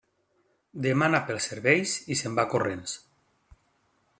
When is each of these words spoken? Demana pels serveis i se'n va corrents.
Demana 0.85 1.19
pels 1.27 1.49
serveis 1.51 1.93
i 2.15 2.17
se'n 2.23 2.39
va 2.41 2.47
corrents. 2.55 2.97